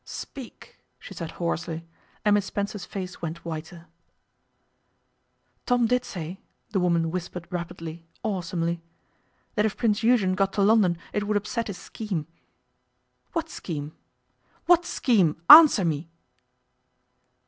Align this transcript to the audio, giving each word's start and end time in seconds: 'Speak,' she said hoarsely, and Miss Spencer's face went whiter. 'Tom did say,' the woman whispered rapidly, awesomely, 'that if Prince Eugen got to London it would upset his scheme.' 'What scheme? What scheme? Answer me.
'Speak,' 0.03 0.79
she 0.97 1.13
said 1.13 1.29
hoarsely, 1.33 1.85
and 2.25 2.33
Miss 2.33 2.47
Spencer's 2.47 2.85
face 2.85 3.21
went 3.21 3.45
whiter. 3.45 3.85
'Tom 5.67 5.85
did 5.85 6.03
say,' 6.03 6.39
the 6.71 6.79
woman 6.79 7.11
whispered 7.11 7.47
rapidly, 7.51 8.07
awesomely, 8.23 8.81
'that 9.53 9.67
if 9.67 9.77
Prince 9.77 10.01
Eugen 10.01 10.33
got 10.33 10.53
to 10.53 10.63
London 10.63 10.97
it 11.13 11.27
would 11.27 11.37
upset 11.37 11.67
his 11.67 11.77
scheme.' 11.77 12.25
'What 13.33 13.47
scheme? 13.51 13.95
What 14.65 14.87
scheme? 14.87 15.39
Answer 15.51 15.85
me. 15.85 16.09